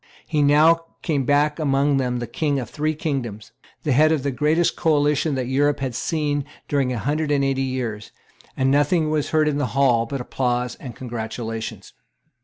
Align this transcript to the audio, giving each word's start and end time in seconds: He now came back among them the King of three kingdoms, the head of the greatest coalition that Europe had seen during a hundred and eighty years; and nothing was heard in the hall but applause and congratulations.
He 0.25 0.41
now 0.41 0.85
came 1.03 1.25
back 1.25 1.59
among 1.59 1.97
them 1.97 2.17
the 2.17 2.25
King 2.25 2.59
of 2.59 2.71
three 2.71 2.95
kingdoms, 2.95 3.51
the 3.83 3.91
head 3.91 4.11
of 4.11 4.23
the 4.23 4.31
greatest 4.31 4.75
coalition 4.75 5.35
that 5.35 5.45
Europe 5.45 5.79
had 5.79 5.93
seen 5.93 6.43
during 6.67 6.91
a 6.91 6.97
hundred 6.97 7.29
and 7.29 7.43
eighty 7.45 7.61
years; 7.61 8.11
and 8.57 8.71
nothing 8.71 9.11
was 9.11 9.29
heard 9.29 9.47
in 9.47 9.59
the 9.59 9.67
hall 9.77 10.07
but 10.07 10.19
applause 10.19 10.73
and 10.73 10.95
congratulations. 10.95 11.93